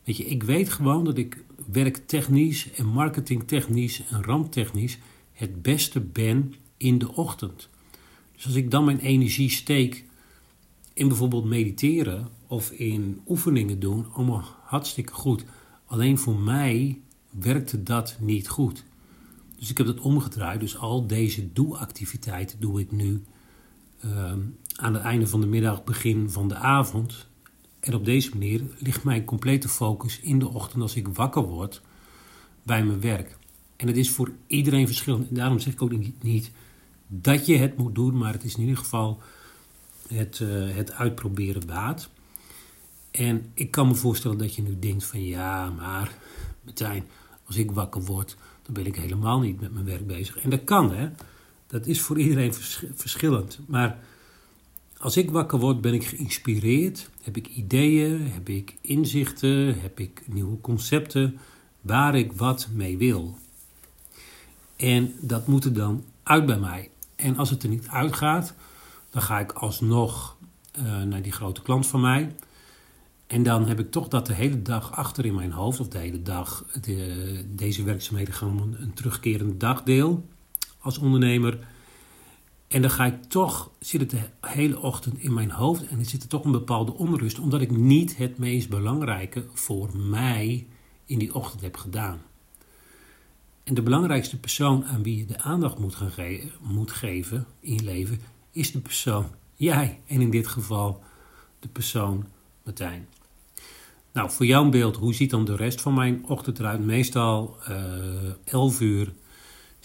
Weet 0.06 0.18
je, 0.18 0.26
ik 0.26 0.44
weet 0.44 0.70
gewoon 0.70 1.04
dat 1.04 1.18
ik 1.18 1.44
werktechnisch 1.72 2.72
en 2.72 2.86
marketingtechnisch 2.86 4.04
en 4.10 4.24
ramptechnisch 4.24 4.98
het 5.32 5.62
beste 5.62 6.00
ben 6.00 6.54
in 6.78 6.98
de 6.98 7.14
ochtend. 7.14 7.70
Dus 8.36 8.46
als 8.46 8.56
ik 8.56 8.72
dan 8.72 8.86
mijn 8.86 9.00
energie 9.00 9.50
steek 9.50 10.04
in 10.94 11.08
bijvoorbeeld 11.08 11.46
mediteren 11.46 12.28
of 12.48 12.72
in 12.72 13.22
oefeningen 13.28 13.80
doen, 13.80 14.06
allemaal 14.12 14.44
hartstikke 14.64 15.14
goed. 15.14 15.46
Alleen 15.86 16.18
voor 16.18 16.36
mij 16.36 17.00
werkte 17.30 17.84
dat 17.84 18.18
niet 18.20 18.48
goed. 18.48 18.84
Dus 19.60 19.70
ik 19.70 19.78
heb 19.78 19.88
dat 19.88 20.00
omgedraaid. 20.00 20.60
Dus 20.60 20.78
al 20.78 21.08
deze 21.08 21.54
doe-activiteiten 21.54 22.60
doe 22.60 22.80
ik 22.80 22.92
nu 22.92 23.24
uh, 24.06 24.34
aan 24.76 24.94
het 24.94 25.04
einde 25.04 25.28
van 25.28 25.42
de 25.42 25.48
middag, 25.48 25.84
begin 25.84 26.30
van 26.30 26.48
de 26.48 26.56
avond. 26.56 27.28
En 27.86 27.94
op 27.94 28.06
deze 28.06 28.30
manier 28.30 28.62
ligt 28.77 29.04
mijn 29.04 29.25
complete 29.25 29.70
focus 29.70 30.20
in 30.20 30.39
de 30.39 30.48
ochtend 30.48 30.82
als 30.82 30.96
ik 30.96 31.08
wakker 31.08 31.44
word 31.44 31.82
bij 32.63 32.84
mijn 32.84 33.01
werk. 33.01 33.38
En 33.75 33.88
het 33.88 33.98
is 33.98 34.10
voor 34.10 34.32
iedereen 34.48 34.88
verschillend. 34.88 35.30
En 35.30 35.36
daarom 35.36 35.60
zeg 35.60 35.74
ik 35.74 35.82
ook 35.82 35.92
niet 36.22 36.51
dat 37.08 37.46
je 37.46 37.58
het 37.58 37.77
moet 37.77 37.96
doen, 37.96 38.18
maar 38.18 38.34
het 38.34 38.44
is 38.44 38.56
in 38.56 38.62
ieder 38.62 38.77
geval 38.77 39.22
het, 40.08 40.39
uh, 40.39 40.75
het 40.75 40.92
uitproberen 40.92 41.65
baat. 41.65 42.10
En 43.12 43.51
ik 43.54 43.72
kan 43.72 43.88
me 43.88 43.96
voorstellen 43.96 44.38
dat 44.38 44.56
je 44.56 44.62
nu 44.62 44.80
denkt 44.80 45.04
van 45.04 45.24
ja, 45.24 45.70
maar 45.70 46.18
Martijn, 46.63 47.04
als 47.46 47.56
ik 47.56 47.72
wakker 47.72 48.01
word, 48.01 48.38
dan 48.62 48.74
ben 48.74 48.86
ik 48.86 48.96
helemaal 48.96 49.39
niet 49.39 49.60
met 49.62 49.74
mijn 49.74 49.86
werk 49.86 50.08
bezig. 50.08 50.38
En 50.38 50.50
dat 50.50 50.63
kan 50.63 50.94
hè, 50.94 51.10
dat 51.68 51.86
is 51.86 52.01
voor 52.01 52.20
iedereen 52.20 52.54
verschillend. 52.96 53.60
Maar 53.68 54.00
als 55.06 55.18
ik 55.18 55.32
wakker 55.32 55.60
word, 55.60 55.82
ben 55.82 55.94
ik 55.94 56.06
geïnspireerd, 56.06 57.10
heb 57.22 57.38
ik 57.38 57.48
ideeën, 57.48 58.32
heb 58.32 58.50
ik 58.50 58.76
inzichten, 58.82 59.82
heb 59.82 60.00
ik 60.00 60.24
nieuwe 60.26 60.62
concepten 60.62 61.38
waar 61.82 62.16
ik 62.16 62.34
wat 62.34 62.68
mee 62.74 62.98
wil. 62.98 63.38
En 64.76 65.14
dat 65.20 65.48
moet 65.48 65.66
er 65.66 65.74
dan 65.74 66.04
uit 66.24 66.46
bij 66.46 66.60
mij. 66.60 66.90
En 67.16 67.38
als 67.38 67.50
het 67.50 67.64
er 67.64 67.70
niet 67.70 67.88
uitgaat, 67.88 68.54
dan 69.10 69.22
ga 69.22 69.40
ik 69.40 69.52
alsnog 69.52 70.38
uh, 70.80 71.02
naar 71.02 71.22
die 71.22 71.32
grote 71.32 71.62
klant 71.62 71.88
van 71.88 72.02
mij. 72.02 72.36
En 73.28 73.44
dan 73.44 73.68
heb 73.68 73.80
ik 73.80 73.92
toch 73.92 74.08
dat 74.08 74.26
de 74.26 74.34
hele 74.34 74.62
dag 74.62 74.92
achter 74.92 75.26
in 75.26 75.36
mijn 75.36 75.52
hoofd, 75.52 75.80
of 75.80 75.88
de 75.88 75.98
hele 75.98 76.22
dag, 76.22 76.66
de, 76.82 77.46
deze 77.56 77.84
werkzaamheden 77.84 78.34
gaan 78.34 78.76
een 78.80 78.94
terugkerend 78.94 79.60
dagdeel 79.60 80.26
als 80.80 80.98
ondernemer. 80.98 81.60
En 82.68 82.82
dan 82.82 82.92
ga 82.92 83.06
ik 83.06 83.24
toch, 83.24 83.72
zit 83.80 84.02
het 84.02 84.10
de 84.10 84.30
hele 84.42 84.80
ochtend 84.80 85.20
in 85.20 85.34
mijn 85.34 85.52
hoofd 85.52 85.88
en 85.88 86.00
er 86.00 86.06
zit 86.06 86.24
er 86.24 86.30
toch 86.30 86.46
een 86.46 86.52
bepaalde 86.52 86.94
onrust, 86.94 87.40
omdat 87.40 87.62
ik 87.62 87.72
niet 87.72 88.18
het 88.18 88.38
meest 88.38 88.70
belangrijke 88.70 89.46
voor 89.54 89.98
mij 89.98 90.68
in 91.06 91.20
die 91.20 91.36
ochtend 91.36 91.62
heb 91.62 91.78
gedaan. 91.78 92.22
En 93.64 93.74
de 93.74 93.82
belangrijkste 93.82 94.40
persoon 94.40 94.86
aan 94.86 95.04
wie 95.04 95.18
je 95.18 95.26
de 95.26 95.40
aandacht 95.40 95.80
moet, 95.80 95.96
gaan 95.96 96.40
moet 96.62 96.92
geven 96.92 97.46
in 97.60 97.74
je 97.74 97.84
leven, 97.84 98.20
is 98.52 98.72
de 98.72 98.80
persoon 98.80 99.26
jij. 99.56 100.00
En 100.08 100.22
in 100.22 100.30
dit 100.30 100.48
geval 100.48 101.04
de 101.60 101.68
persoon 101.68 102.26
Martijn. 102.64 103.08
Nou, 104.12 104.32
voor 104.32 104.46
jouw 104.46 104.70
beeld, 104.70 104.96
hoe 104.96 105.14
ziet 105.14 105.30
dan 105.30 105.46
de 105.46 105.56
rest 105.56 105.82
van 105.82 105.94
mijn 105.94 106.26
ochtend 106.28 106.60
eruit? 106.60 106.86
Meestal 106.86 107.58
uh, 107.70 108.28
eh, 108.28 108.34
11 108.46 108.82
uur 108.82 109.14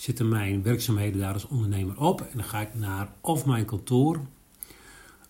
zitten 0.00 0.28
mijn 0.28 0.62
werkzaamheden 0.62 1.20
daar 1.20 1.32
als 1.32 1.46
ondernemer 1.46 2.00
op. 2.00 2.20
En 2.20 2.36
dan 2.38 2.44
ga 2.44 2.60
ik 2.60 2.74
naar 2.74 3.12
of 3.20 3.46
mijn 3.46 3.64
kantoor, 3.64 4.20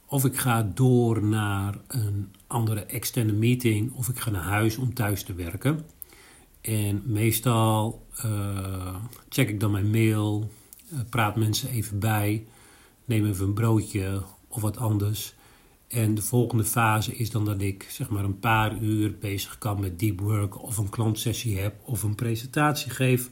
of 0.07 0.25
ik 0.25 0.37
ga 0.37 0.71
door 0.75 1.25
naar 1.25 1.79
een 1.87 2.33
andere 2.47 2.85
externe 2.85 3.33
meeting, 3.33 3.93
of 3.93 4.09
ik 4.09 4.19
ga 4.19 4.31
naar 4.31 4.43
huis 4.43 4.77
om 4.77 4.95
thuis 4.95 5.23
te 5.23 5.35
werken. 5.35 5.87
En 6.61 7.03
meestal 7.05 8.07
uh, 8.25 8.95
check 9.29 9.49
ik 9.49 9.61
dan 9.61 9.71
mijn 9.71 9.91
mail, 9.91 10.51
uh, 10.93 10.99
praat 11.09 11.37
mensen 11.37 11.69
even 11.69 11.99
bij, 11.99 12.45
neem 13.05 13.27
even 13.27 13.47
een 13.47 13.55
broodje 13.55 14.23
of 14.49 14.63
wat 14.63 14.77
anders. 14.77 15.35
En 15.89 16.15
de 16.15 16.23
volgende 16.23 16.65
fase 16.65 17.17
is 17.17 17.31
dan 17.31 17.45
dat 17.45 17.61
ik 17.61 17.87
zeg 17.91 18.09
maar 18.09 18.25
een 18.25 18.39
paar 18.39 18.83
uur 18.83 19.19
bezig 19.19 19.59
kan 19.59 19.81
met 19.81 19.99
deep 19.99 20.21
work 20.21 20.63
of 20.63 20.79
een 20.79 20.89
klantsessie 20.89 21.59
heb 21.59 21.75
of 21.85 22.03
een 22.03 22.15
presentatie 22.15 22.91
geef 22.91 23.31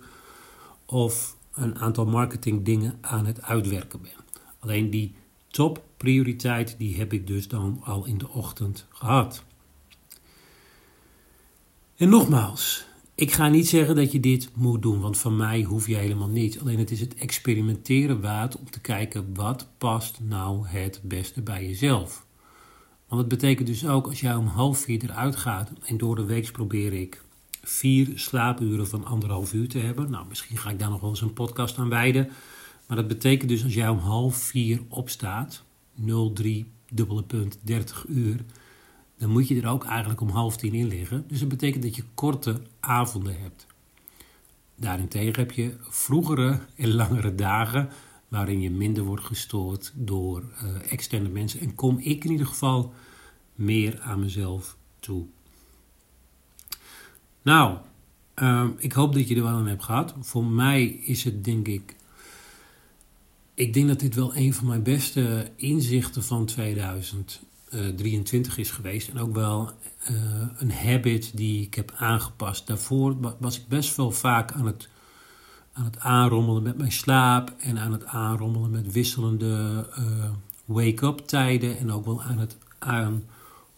of 0.91 1.37
een 1.53 1.79
aantal 1.79 2.07
marketing 2.07 2.65
dingen 2.65 2.99
aan 3.01 3.27
het 3.27 3.43
uitwerken 3.43 4.01
ben. 4.03 4.25
Alleen 4.59 4.91
die 4.91 5.15
topprioriteit 5.49 6.75
die 6.79 6.97
heb 6.97 7.13
ik 7.13 7.27
dus 7.27 7.49
dan 7.49 7.81
al 7.85 8.05
in 8.05 8.19
de 8.19 8.29
ochtend 8.29 8.87
gehad. 8.89 9.45
En 11.97 12.09
nogmaals, 12.09 12.87
ik 13.15 13.33
ga 13.33 13.49
niet 13.49 13.69
zeggen 13.69 13.97
dat 13.97 14.13
je 14.13 14.21
dit 14.21 14.51
moet 14.55 14.83
doen, 14.83 15.01
want 15.01 15.19
van 15.19 15.37
mij 15.37 15.63
hoef 15.63 15.87
je 15.87 15.97
helemaal 15.97 16.29
niet. 16.29 16.61
Alleen 16.61 16.79
het 16.79 16.91
is 16.91 17.01
het 17.01 17.15
experimenteren 17.15 18.21
waard 18.21 18.59
om 18.59 18.71
te 18.71 18.81
kijken 18.81 19.35
wat 19.35 19.69
past 19.79 20.21
nou 20.21 20.67
het 20.67 21.01
beste 21.03 21.43
bij 21.43 21.67
jezelf. 21.67 22.27
Want 23.09 23.21
het 23.21 23.31
betekent 23.31 23.67
dus 23.67 23.87
ook 23.87 24.07
als 24.07 24.21
jij 24.21 24.35
om 24.35 24.47
half 24.47 24.79
vier 24.79 25.03
eruit 25.03 25.37
gaat 25.37 25.71
en 25.85 25.97
door 25.97 26.17
de 26.17 26.25
week 26.25 26.53
probeer 26.53 26.93
ik 26.93 27.23
vier 27.69 28.13
slaapuren 28.15 28.89
van 28.89 29.05
anderhalf 29.05 29.53
uur 29.53 29.69
te 29.69 29.79
hebben. 29.79 30.11
Nou, 30.11 30.27
misschien 30.29 30.57
ga 30.57 30.71
ik 30.71 30.79
daar 30.79 30.91
nog 30.91 31.01
wel 31.01 31.11
eens 31.11 31.21
een 31.21 31.33
podcast 31.33 31.79
aan 31.79 31.89
wijden. 31.89 32.29
Maar 32.87 32.97
dat 32.97 33.09
betekent 33.09 33.49
dus 33.49 33.65
als 33.65 33.75
jij 33.75 33.89
om 33.89 33.99
half 33.99 34.37
vier 34.37 34.83
opstaat, 34.89 35.65
03 36.35 36.67
dubbele 36.91 37.23
punt 37.23 37.59
30 37.63 38.05
uur, 38.09 38.45
dan 39.19 39.31
moet 39.31 39.49
je 39.49 39.61
er 39.61 39.69
ook 39.69 39.85
eigenlijk 39.85 40.21
om 40.21 40.29
half 40.29 40.57
tien 40.57 40.75
in 40.75 40.89
liggen. 40.89 41.25
Dus 41.29 41.41
dat 41.41 41.49
betekent 41.49 41.83
dat 41.83 41.97
je 41.97 42.05
korte 42.15 42.61
avonden 42.81 43.41
hebt. 43.41 43.67
Daarentegen 44.75 45.39
heb 45.39 45.51
je 45.51 45.77
vroegere 45.81 46.61
en 46.77 46.95
langere 46.95 47.35
dagen 47.35 47.89
waarin 48.29 48.61
je 48.61 48.71
minder 48.71 49.05
wordt 49.05 49.25
gestoord 49.25 49.93
door 49.95 50.43
uh, 50.43 50.93
externe 50.93 51.29
mensen. 51.29 51.61
En 51.61 51.75
kom 51.75 51.99
ik 51.99 52.25
in 52.25 52.31
ieder 52.31 52.47
geval 52.47 52.93
meer 53.55 54.01
aan 54.01 54.21
mezelf 54.21 54.77
toe. 55.01 55.27
Nou, 57.49 57.77
uh, 58.37 58.65
ik 58.79 58.93
hoop 58.93 59.15
dat 59.15 59.29
je 59.29 59.35
er 59.35 59.43
wel 59.43 59.53
aan 59.53 59.67
hebt 59.67 59.85
gehad. 59.85 60.15
Voor 60.21 60.45
mij 60.45 60.85
is 60.85 61.25
het 61.25 61.45
denk 61.45 61.69
ik. 61.69 61.97
Ik 63.55 63.75
denk 63.75 63.89
dat 63.89 64.01
dit 64.01 64.15
wel 64.15 64.37
een 64.37 64.55
van 64.55 64.67
mijn 64.67 64.83
beste 64.83 65.51
inzichten 65.57 66.25
van 66.25 66.47
2023 66.47 68.59
is 68.59 68.71
geweest. 68.71 69.09
En 69.09 69.19
ook 69.19 69.35
wel 69.35 69.71
uh, 70.11 70.43
een 70.59 70.73
habit 70.73 71.37
die 71.37 71.63
ik 71.63 71.75
heb 71.75 71.93
aangepast. 71.97 72.67
Daarvoor 72.67 73.37
was 73.39 73.59
ik 73.59 73.69
best 73.69 73.97
wel 73.97 74.11
vaak 74.11 74.53
aan 74.53 74.67
het 74.67 74.89
aan 75.73 75.85
het 75.85 75.99
aanrommelen 75.99 76.63
met 76.63 76.79
mijn 76.79 76.93
slaap 76.93 77.55
en 77.59 77.79
aan 77.79 77.93
het 77.93 78.05
aanrommelen 78.05 78.71
met 78.71 78.93
wisselende 78.93 79.87
uh, 79.99 80.05
wake-up 80.65 81.19
tijden 81.19 81.79
en 81.79 81.93
ook 81.93 82.05
wel 82.05 82.23
aan 82.23 82.39
het 82.39 82.57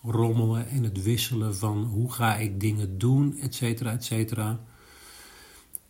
aanrommelen 0.04 0.69
en 0.69 0.85
het 0.85 1.02
wisselen 1.02 1.57
van 1.57 1.85
hoe 1.85 2.12
ga 2.12 2.37
ik 2.37 2.61
dingen 2.61 2.99
doen, 2.99 3.38
et 3.38 3.54
cetera, 3.54 3.92
et 3.92 4.04
cetera. 4.04 4.61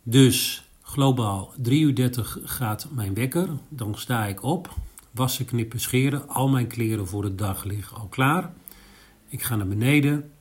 Dus 0.03 0.65
globaal 0.81 1.53
3 1.57 1.81
uur 1.81 1.95
30 1.95 2.37
gaat 2.43 2.87
mijn 2.91 3.13
wekker, 3.13 3.49
dan 3.69 3.95
sta 3.97 4.25
ik 4.25 4.43
op, 4.43 4.75
wassen, 5.11 5.45
knippen, 5.45 5.79
scheren, 5.79 6.27
al 6.27 6.49
mijn 6.49 6.67
kleren 6.67 7.07
voor 7.07 7.21
de 7.21 7.35
dag 7.35 7.63
liggen 7.63 7.97
al 7.97 8.07
klaar. 8.07 8.53
Ik 9.27 9.43
ga 9.43 9.55
naar 9.55 9.67
beneden, 9.67 10.31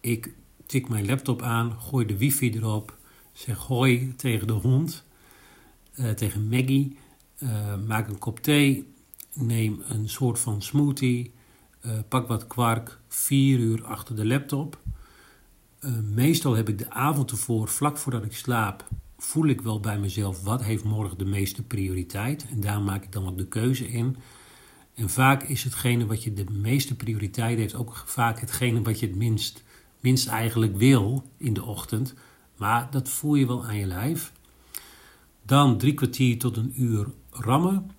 ik 0.00 0.32
tik 0.66 0.88
mijn 0.88 1.06
laptop 1.06 1.42
aan, 1.42 1.76
gooi 1.80 2.06
de 2.06 2.16
wifi 2.16 2.50
erop, 2.50 2.96
zeg 3.32 3.58
hoi 3.58 4.14
tegen 4.16 4.46
de 4.46 4.52
hond 4.52 5.06
uh, 5.98 6.10
tegen 6.10 6.48
Maggie. 6.48 6.96
Uh, 7.38 7.74
maak 7.86 8.08
een 8.08 8.18
kop 8.18 8.40
thee. 8.40 8.92
Neem 9.32 9.82
een 9.88 10.08
soort 10.08 10.38
van 10.38 10.62
smoothie. 10.62 11.32
Uh, 11.86 11.92
pak 12.08 12.28
wat 12.28 12.46
kwark. 12.46 12.98
Vier 13.08 13.58
uur 13.58 13.84
achter 13.84 14.16
de 14.16 14.26
laptop. 14.26 14.78
meestal 16.02 16.54
heb 16.54 16.68
ik 16.68 16.78
de 16.78 16.90
avond 16.90 17.30
ervoor, 17.30 17.68
vlak 17.68 17.96
voordat 17.96 18.24
ik 18.24 18.32
slaap, 18.32 18.88
voel 19.18 19.46
ik 19.46 19.60
wel 19.60 19.80
bij 19.80 19.98
mezelf 19.98 20.42
wat 20.42 20.62
heeft 20.62 20.84
morgen 20.84 21.18
de 21.18 21.24
meeste 21.24 21.62
prioriteit. 21.62 22.46
En 22.50 22.60
daar 22.60 22.80
maak 22.80 23.04
ik 23.04 23.12
dan 23.12 23.28
ook 23.28 23.38
de 23.38 23.48
keuze 23.48 23.88
in. 23.88 24.16
En 24.94 25.10
vaak 25.10 25.42
is 25.42 25.64
hetgene 25.64 26.06
wat 26.06 26.22
je 26.22 26.32
de 26.32 26.44
meeste 26.50 26.96
prioriteit 26.96 27.58
heeft 27.58 27.74
ook 27.74 28.02
vaak 28.06 28.40
hetgene 28.40 28.82
wat 28.82 29.00
je 29.00 29.06
het 29.06 29.16
minst, 29.16 29.62
minst 30.00 30.26
eigenlijk 30.26 30.76
wil 30.76 31.24
in 31.36 31.52
de 31.52 31.64
ochtend. 31.64 32.14
Maar 32.56 32.90
dat 32.90 33.08
voel 33.08 33.34
je 33.34 33.46
wel 33.46 33.64
aan 33.64 33.76
je 33.76 33.86
lijf. 33.86 34.32
Dan 35.42 35.78
drie 35.78 35.94
kwartier 35.94 36.38
tot 36.38 36.56
een 36.56 36.82
uur 36.82 37.06
rammen. 37.30 37.90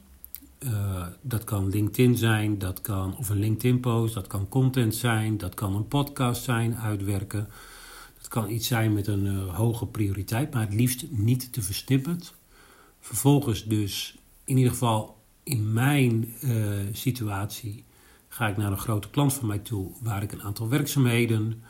Uh, 0.59 1.07
dat 1.21 1.43
kan 1.43 1.69
LinkedIn 1.69 2.17
zijn, 2.17 2.57
dat 2.57 2.81
kan, 2.81 3.17
of 3.17 3.29
een 3.29 3.39
LinkedIn-post, 3.39 4.13
dat 4.13 4.27
kan 4.27 4.49
content 4.49 4.95
zijn, 4.95 5.37
dat 5.37 5.53
kan 5.53 5.75
een 5.75 5.87
podcast 5.87 6.43
zijn, 6.43 6.75
uitwerken. 6.75 7.47
Dat 8.17 8.27
kan 8.27 8.49
iets 8.49 8.67
zijn 8.67 8.93
met 8.93 9.07
een 9.07 9.25
uh, 9.25 9.55
hoge 9.55 9.85
prioriteit, 9.85 10.53
maar 10.53 10.61
het 10.61 10.73
liefst 10.73 11.05
niet 11.09 11.53
te 11.53 11.61
versnipperd. 11.61 12.33
Vervolgens 12.99 13.65
dus, 13.65 14.17
in 14.43 14.57
ieder 14.57 14.71
geval 14.71 15.17
in 15.43 15.73
mijn 15.73 16.33
uh, 16.43 16.69
situatie, 16.91 17.83
ga 18.27 18.47
ik 18.47 18.57
naar 18.57 18.71
een 18.71 18.77
grote 18.77 19.09
klant 19.09 19.33
van 19.33 19.47
mij 19.47 19.59
toe, 19.59 19.91
waar 20.01 20.23
ik 20.23 20.31
een 20.31 20.41
aantal 20.41 20.69
werkzaamheden 20.69 21.61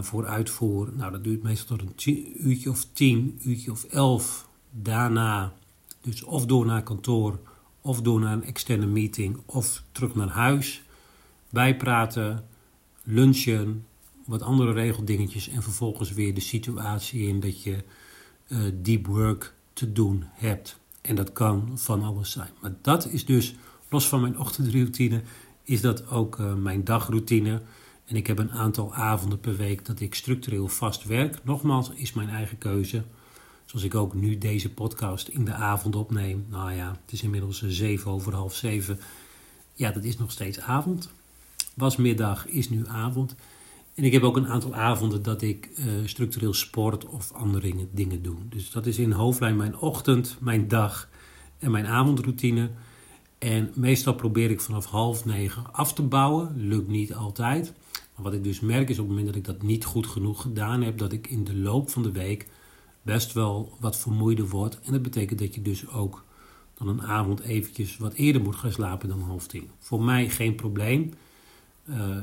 voor 0.00 0.26
uitvoer. 0.26 0.92
Nou, 0.96 1.12
dat 1.12 1.24
duurt 1.24 1.42
meestal 1.42 1.76
tot 1.76 2.06
een 2.06 2.46
uurtje 2.48 2.70
of 2.70 2.86
tien, 2.92 3.40
uurtje 3.42 3.70
of 3.70 3.84
elf. 3.84 4.48
Daarna, 4.70 5.52
dus 6.00 6.22
of 6.22 6.46
door 6.46 6.66
naar 6.66 6.82
kantoor, 6.82 7.38
of 7.88 8.02
door 8.02 8.20
naar 8.20 8.32
een 8.32 8.44
externe 8.44 8.86
meeting, 8.86 9.36
of 9.46 9.82
terug 9.92 10.14
naar 10.14 10.28
huis. 10.28 10.82
Bijpraten, 11.50 12.44
lunchen, 13.02 13.86
wat 14.24 14.42
andere 14.42 14.72
regeldingetjes 14.72 15.48
en 15.48 15.62
vervolgens 15.62 16.12
weer 16.12 16.34
de 16.34 16.40
situatie 16.40 17.28
in 17.28 17.40
dat 17.40 17.62
je 17.62 17.84
uh, 18.48 18.58
deep 18.74 19.06
work 19.06 19.54
te 19.72 19.92
doen 19.92 20.24
hebt. 20.32 20.78
En 21.00 21.14
dat 21.14 21.32
kan 21.32 21.70
van 21.74 22.02
alles 22.02 22.30
zijn. 22.30 22.50
Maar 22.60 22.74
dat 22.82 23.06
is 23.06 23.24
dus, 23.24 23.54
los 23.88 24.08
van 24.08 24.20
mijn 24.20 24.38
ochtendroutine, 24.38 25.22
is 25.62 25.80
dat 25.80 26.08
ook 26.08 26.38
uh, 26.38 26.54
mijn 26.54 26.84
dagroutine. 26.84 27.62
En 28.04 28.16
ik 28.16 28.26
heb 28.26 28.38
een 28.38 28.52
aantal 28.52 28.94
avonden 28.94 29.40
per 29.40 29.56
week 29.56 29.86
dat 29.86 30.00
ik 30.00 30.14
structureel 30.14 30.68
vast 30.68 31.04
werk. 31.04 31.44
Nogmaals, 31.44 31.90
is 31.90 32.12
mijn 32.12 32.28
eigen 32.28 32.58
keuze. 32.58 33.04
Zoals 33.68 33.84
ik 33.84 33.94
ook 33.94 34.14
nu 34.14 34.38
deze 34.38 34.70
podcast 34.70 35.28
in 35.28 35.44
de 35.44 35.52
avond 35.52 35.96
opneem. 35.96 36.46
Nou 36.50 36.72
ja, 36.72 36.88
het 37.04 37.12
is 37.12 37.22
inmiddels 37.22 37.62
zeven 37.66 38.10
over 38.10 38.34
half 38.34 38.54
zeven. 38.54 39.00
Ja, 39.74 39.90
dat 39.90 40.04
is 40.04 40.18
nog 40.18 40.30
steeds 40.30 40.60
avond. 40.60 41.10
Was 41.74 41.96
middag, 41.96 42.46
is 42.46 42.70
nu 42.70 42.86
avond. 42.86 43.34
En 43.94 44.04
ik 44.04 44.12
heb 44.12 44.22
ook 44.22 44.36
een 44.36 44.48
aantal 44.48 44.74
avonden 44.74 45.22
dat 45.22 45.42
ik 45.42 45.68
uh, 45.78 45.86
structureel 46.04 46.54
sport 46.54 47.06
of 47.06 47.32
andere 47.32 47.74
dingen 47.90 48.22
doe. 48.22 48.36
Dus 48.48 48.70
dat 48.70 48.86
is 48.86 48.98
in 48.98 49.12
hoofdlijn 49.12 49.56
mijn 49.56 49.78
ochtend, 49.78 50.36
mijn 50.40 50.68
dag 50.68 51.08
en 51.58 51.70
mijn 51.70 51.86
avondroutine. 51.86 52.70
En 53.38 53.70
meestal 53.74 54.14
probeer 54.14 54.50
ik 54.50 54.60
vanaf 54.60 54.86
half 54.86 55.24
negen 55.24 55.72
af 55.72 55.92
te 55.92 56.02
bouwen. 56.02 56.52
Lukt 56.56 56.88
niet 56.88 57.14
altijd. 57.14 57.72
Maar 58.14 58.24
wat 58.24 58.32
ik 58.32 58.44
dus 58.44 58.60
merk 58.60 58.88
is 58.88 58.98
op 58.98 59.06
het 59.06 59.08
moment 59.08 59.26
dat 59.26 59.36
ik 59.36 59.44
dat 59.44 59.62
niet 59.62 59.84
goed 59.84 60.06
genoeg 60.06 60.42
gedaan 60.42 60.82
heb, 60.82 60.98
dat 60.98 61.12
ik 61.12 61.26
in 61.26 61.44
de 61.44 61.56
loop 61.56 61.90
van 61.90 62.02
de 62.02 62.12
week 62.12 62.46
best 63.08 63.32
wel 63.32 63.76
wat 63.80 63.96
vermoeider 63.96 64.48
word. 64.48 64.80
En 64.80 64.92
dat 64.92 65.02
betekent 65.02 65.38
dat 65.38 65.54
je 65.54 65.62
dus 65.62 65.88
ook 65.88 66.24
dan 66.74 66.88
een 66.88 67.02
avond 67.02 67.40
eventjes 67.40 67.96
wat 67.96 68.12
eerder 68.12 68.42
moet 68.42 68.56
gaan 68.56 68.72
slapen 68.72 69.08
dan 69.08 69.20
half 69.20 69.46
tien. 69.46 69.70
Voor 69.78 70.02
mij 70.02 70.30
geen 70.30 70.54
probleem. 70.54 71.12
Uh, 71.84 72.16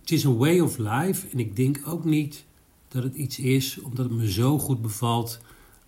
het 0.00 0.10
is 0.10 0.24
een 0.24 0.36
way 0.36 0.60
of 0.60 0.78
life 0.78 1.28
en 1.28 1.38
ik 1.38 1.56
denk 1.56 1.80
ook 1.86 2.04
niet 2.04 2.44
dat 2.88 3.02
het 3.02 3.14
iets 3.14 3.38
is 3.38 3.80
omdat 3.80 4.04
het 4.04 4.14
me 4.14 4.30
zo 4.30 4.58
goed 4.58 4.82
bevalt 4.82 5.40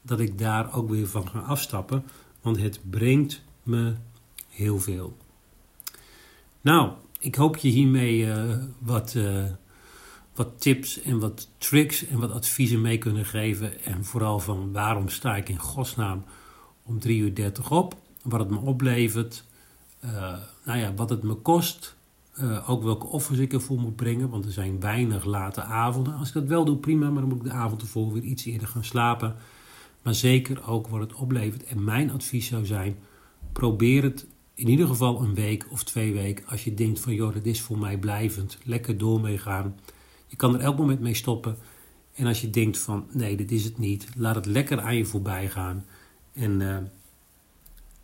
dat 0.03 0.21
ik 0.21 0.39
daar 0.39 0.75
ook 0.75 0.89
weer 0.89 1.07
van 1.07 1.29
ga 1.29 1.39
afstappen. 1.39 2.05
Want 2.41 2.61
het 2.61 2.81
brengt 2.91 3.43
me 3.63 3.95
heel 4.49 4.81
veel. 4.81 5.17
Nou, 6.61 6.93
ik 7.21 7.35
hoop 7.35 7.57
je 7.57 7.69
hiermee 7.69 8.27
uh, 8.27 8.57
wat, 8.79 9.15
uh, 9.15 9.45
wat 10.37 10.61
tips 10.61 11.03
en 11.03 11.19
wat 11.19 11.49
tricks 11.59 12.07
en 12.07 12.19
wat 12.19 12.31
adviezen 12.31 12.81
mee 12.81 12.99
kunnen 12.99 13.25
geven. 13.25 13.85
En 13.85 14.05
vooral 14.05 14.39
van 14.39 14.73
waarom 14.73 15.09
sta 15.09 15.37
ik 15.37 15.49
in 15.49 15.59
godsnaam 15.59 16.25
om 16.83 16.99
3 16.99 17.21
uur 17.21 17.35
30 17.35 17.71
op. 17.71 17.97
Wat 18.23 18.41
het 18.41 18.51
me 18.51 18.59
oplevert. 18.59 19.45
Uh, 20.05 20.11
nou 20.65 20.79
ja, 20.79 20.95
wat 20.95 21.11
het 21.11 21.23
me 21.23 21.35
kost. 21.35 21.97
Uh, 22.41 22.71
ook 22.71 22.83
welke 22.83 23.07
offers 23.07 23.39
ik 23.39 23.53
ervoor 23.53 23.79
moet 23.79 23.97
brengen, 23.97 24.29
want 24.29 24.45
er 24.45 24.53
zijn 24.53 24.81
weinig 24.81 25.25
late 25.25 25.63
avonden. 25.63 26.15
Als 26.15 26.29
ik 26.29 26.35
dat 26.35 26.45
wel 26.45 26.65
doe, 26.65 26.77
prima, 26.77 27.11
maar 27.11 27.21
dan 27.21 27.29
moet 27.29 27.39
ik 27.39 27.45
de 27.45 27.51
avond 27.51 27.83
ervoor 27.83 28.13
weer 28.13 28.23
iets 28.23 28.45
eerder 28.45 28.69
gaan 28.69 28.85
slapen. 28.85 29.37
Maar 30.03 30.15
zeker 30.15 30.69
ook 30.69 30.89
wat 30.89 31.01
het 31.01 31.15
oplevert. 31.15 31.65
En 31.65 31.85
mijn 31.85 32.11
advies 32.11 32.47
zou 32.47 32.67
zijn: 32.67 32.97
probeer 33.53 34.03
het 34.03 34.27
in 34.55 34.69
ieder 34.69 34.87
geval 34.87 35.23
een 35.23 35.35
week 35.35 35.67
of 35.71 35.85
twee 35.85 36.13
weken. 36.13 36.47
Als 36.47 36.65
je 36.65 36.75
denkt 36.75 37.01
van 37.01 37.15
joh, 37.15 37.35
dit 37.35 37.47
is 37.47 37.61
voor 37.61 37.79
mij 37.79 37.99
blijvend, 37.99 38.59
lekker 38.65 38.99
door 38.99 39.21
mee 39.21 39.39
gaan. 39.39 39.75
Je 40.27 40.37
kan 40.37 40.55
er 40.55 40.61
elk 40.61 40.79
moment 40.79 41.01
mee 41.01 41.15
stoppen. 41.15 41.57
En 42.15 42.27
als 42.27 42.41
je 42.41 42.51
denkt 42.51 42.79
van 42.79 43.07
nee, 43.11 43.37
dit 43.37 43.53
is 43.53 43.65
het 43.65 43.79
niet, 43.79 44.07
laat 44.17 44.35
het 44.35 44.47
lekker 44.47 44.81
aan 44.81 44.97
je 44.97 45.05
voorbij 45.05 45.49
gaan. 45.49 45.85
En 46.33 46.61
uh, 46.61 46.77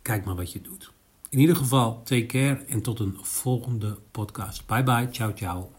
kijk 0.01 0.25
maar 0.25 0.35
wat 0.35 0.51
je 0.51 0.61
doet. 0.61 0.91
In 1.29 1.39
ieder 1.39 1.55
geval, 1.55 2.03
take 2.03 2.25
care 2.25 2.63
en 2.67 2.81
tot 2.81 2.99
een 2.99 3.17
volgende 3.21 3.97
podcast. 4.11 4.65
Bye 4.65 4.83
bye, 4.83 5.07
ciao 5.11 5.33
ciao. 5.33 5.71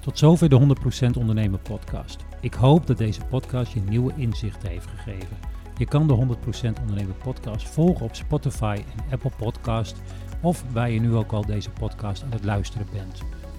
Tot 0.00 0.18
zover 0.18 0.48
de 0.48 0.76
100% 1.14 1.18
Ondernemen 1.18 1.62
podcast. 1.62 2.24
Ik 2.40 2.54
hoop 2.54 2.86
dat 2.86 2.98
deze 2.98 3.24
podcast 3.24 3.72
je 3.72 3.80
nieuwe 3.80 4.12
inzichten 4.16 4.68
heeft 4.68 4.86
gegeven. 4.86 5.36
Je 5.78 5.86
kan 5.86 6.06
de 6.06 6.36
100% 6.76 6.80
Ondernemen 6.80 7.16
podcast 7.22 7.68
volgen 7.68 8.06
op 8.06 8.14
Spotify 8.14 8.82
en 8.96 9.12
Apple 9.12 9.32
Podcast 9.36 9.96
of 10.42 10.64
waar 10.72 10.90
je 10.90 11.00
nu 11.00 11.14
ook 11.14 11.32
al 11.32 11.46
deze 11.46 11.70
podcast 11.70 12.22
aan 12.22 12.32
het 12.32 12.44
luisteren 12.44 12.86
bent. 12.92 13.22